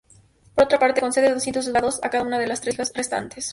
Por 0.55 0.63
otra 0.63 0.79
parte, 0.79 0.99
concede 0.99 1.31
doscientos 1.31 1.67
ducados 1.67 1.99
a 2.01 2.09
cada 2.09 2.23
uno 2.23 2.39
de 2.39 2.47
los 2.47 2.59
tres 2.59 2.73
hijos 2.73 2.91
restantes. 2.95 3.49